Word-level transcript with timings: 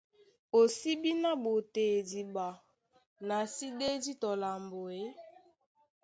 O 0.59 0.61
sí 0.77 0.91
bí 1.01 1.11
ná 1.23 1.31
ɓotea 1.43 1.93
idiɓa, 1.99 2.47
na 3.27 3.35
sí 3.53 3.67
ɗédi 3.77 4.11
tɔ 4.21 4.29
lambo 4.43 4.79
e? 5.01 5.01